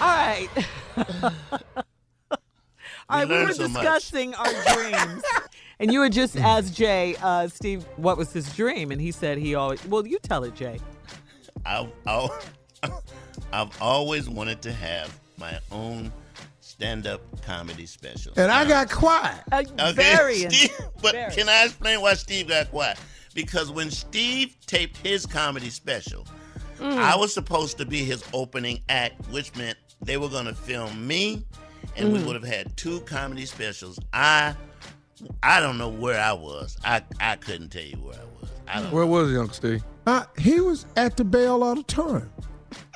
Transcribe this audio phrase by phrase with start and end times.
[0.00, 0.48] All right.
[3.10, 3.82] All right, we learned were so much.
[3.82, 5.22] discussing our dreams.
[5.80, 8.90] And you had just asked Jay, uh, Steve, what was his dream?
[8.90, 10.80] And he said he always, well, you tell it, Jay.
[11.64, 12.30] I've, I've,
[13.52, 16.12] I've always wanted to have my own
[16.60, 18.32] stand-up comedy special.
[18.36, 19.40] And I got quiet.
[19.52, 20.34] Uh, Okay, very.
[20.50, 21.32] Steve, but very.
[21.32, 22.98] can I explain why Steve got quiet?
[23.32, 26.26] Because when Steve taped his comedy special,
[26.78, 26.96] Mm.
[26.98, 31.06] I was supposed to be his opening act, which meant they were going to film
[31.06, 31.44] me,
[31.96, 32.26] and we Mm.
[32.26, 33.98] would have had two comedy specials.
[34.12, 34.54] I,
[35.42, 36.76] I don't know where I was.
[36.84, 38.50] I, I couldn't tell you where I was.
[38.68, 38.92] I don't.
[38.92, 39.82] Where was Young Steve?
[40.06, 42.30] Uh, he was at the Bell Auditorium,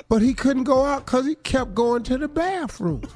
[0.09, 3.01] but he couldn't go out because he kept going to the bathroom.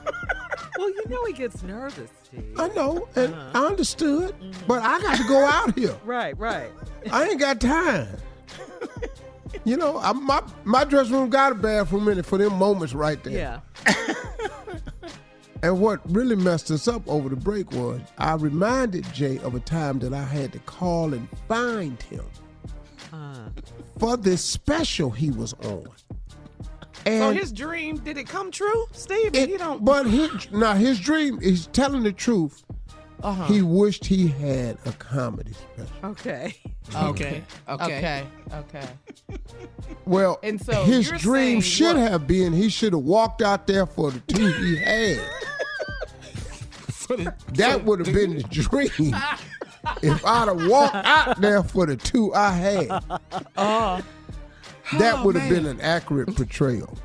[0.78, 2.54] Well, you know he gets nervous, Steve.
[2.56, 3.52] I know, and Uh-huh.
[3.64, 4.68] I understood, Mm-hmm.
[4.68, 5.96] but I got to go out here.
[6.06, 6.70] Right, right.
[7.12, 8.08] I ain't got time.
[9.68, 12.94] You know, I, my my dressing room got a bathroom in it for them moments
[12.94, 13.62] right there.
[13.86, 14.06] Yeah.
[15.64, 19.60] And what really messed us up over the break was I reminded Jay of a
[19.60, 22.24] time that I had to call and find him
[23.12, 23.50] Uh,
[23.98, 25.88] for this special he was on.
[25.88, 26.70] so
[27.08, 29.34] And his dream, did it come true, Steve?
[29.34, 29.84] it, you don't.
[29.84, 32.64] but his, now his dream is telling the truth.
[33.24, 33.46] Uh-huh.
[33.46, 36.10] He wished he had a comedy special.
[36.12, 36.56] Okay.
[36.96, 37.44] Okay.
[37.68, 37.98] Okay.
[37.98, 38.26] Okay.
[38.54, 38.88] Okay.
[40.06, 42.10] Well, And so his dream saying should what?
[42.12, 45.20] have been he should have walked out there for the two he had.
[47.56, 48.90] that would have been the dream.
[50.02, 52.88] if I'd have walked out there for the two I had,
[53.58, 54.02] Oh.
[54.98, 56.98] that Oh, would have been an accurate portrayal.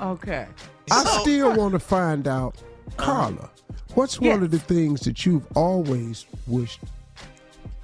[0.00, 0.46] Okay.
[0.92, 2.56] I So- still want to find out,
[2.96, 3.50] Carla,
[3.94, 6.80] what's one of the things that you've always wished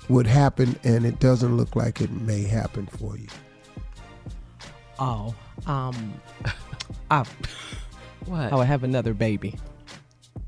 [0.08, 3.28] would happen and it doesn't look like it may happen for you?
[4.98, 5.34] Oh,
[5.66, 6.14] um,
[7.10, 7.24] I,
[8.26, 8.52] What?
[8.52, 9.54] I would have another baby.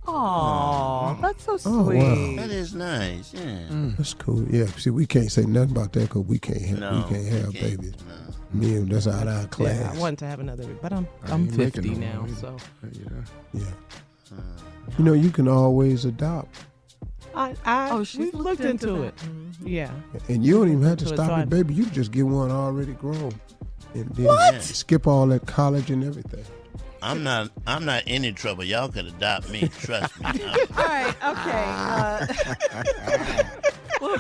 [0.07, 2.15] Oh, that's so Oh, wow.
[2.15, 2.37] sweet.
[2.37, 3.33] That is nice.
[3.33, 3.67] Yeah.
[3.97, 4.45] That's cool.
[4.51, 4.67] Yeah.
[4.67, 7.47] See, we can't say nothing about that because we can't have No, we can't have
[7.49, 7.81] we can't.
[7.81, 7.95] babies.
[8.07, 8.59] No.
[8.61, 9.97] Me and that's out of our Yeah, class.
[9.97, 12.37] I wanted to have another, but I'm I I'm 50 no now, more either.
[12.37, 12.57] so
[12.93, 13.09] Yeah.
[13.55, 13.65] yeah.
[14.99, 16.55] You know, you can always adopt,
[17.35, 19.15] I I Oh, she's we've looked looked into into, that.
[19.65, 19.69] it.
[19.69, 19.91] Yeah.
[20.29, 21.75] and you don't even have to Into it, stop so your baby.
[21.75, 23.33] You can just get one already grown.
[23.95, 24.63] And then What?
[24.63, 26.45] skip all that college and everything.
[27.03, 27.51] I'm not.
[27.67, 28.65] I'm not any trouble.
[28.65, 29.69] Y'all can adopt me.
[29.81, 30.27] Trust me.
[30.77, 31.65] All right, okay.
[31.67, 33.45] Uh,
[34.01, 34.17] we'll,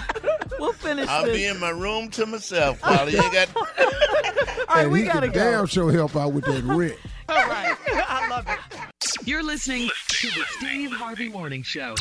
[0.58, 1.34] we'll finish I'll this.
[1.36, 3.10] be in my room to myself, Carla.
[3.10, 3.48] You ain't got.
[3.56, 3.64] All
[4.68, 5.50] right, and we he gotta can go.
[5.50, 6.96] damn sure help out with that rent.
[9.26, 11.94] You're listening to the Steve Harvey Morning Show.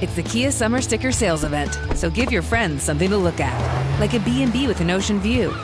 [0.00, 4.00] It's the Kia Summer Sticker Sales Event, so give your friends something to look at,
[4.00, 5.54] like a B&B with an ocean view,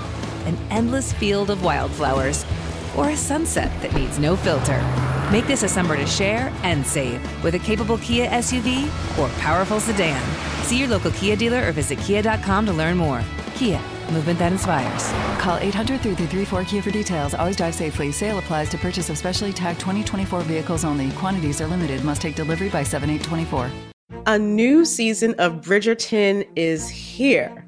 [0.47, 2.47] an endless field of wildflowers,
[2.97, 4.81] or a sunset that needs no filter.
[5.33, 8.87] Make this a summer to share and save with a capable Kia SUV
[9.19, 10.48] or powerful sedan.
[10.69, 13.23] See your local Kia dealer or visit kia.com to learn more.
[13.55, 13.81] Kia,
[14.13, 15.11] movement that inspires.
[15.41, 17.33] Call 800 334 Kia for details.
[17.33, 18.13] Always drive safely.
[18.13, 21.11] Sale applies to purchase of specially tagged 2024 vehicles only.
[21.13, 22.05] Quantities are limited.
[22.05, 23.71] Must take delivery by 7824.
[24.27, 27.68] A new season of Bridgerton is here.